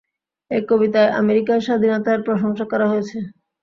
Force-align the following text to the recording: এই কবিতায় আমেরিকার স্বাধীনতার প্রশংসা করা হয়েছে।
এই 0.51 0.61
কবিতায় 0.69 1.13
আমেরিকার 1.21 1.59
স্বাধীনতার 1.61 2.19
প্রশংসা 2.27 2.65
করা 2.71 2.85
হয়েছে। 2.91 3.17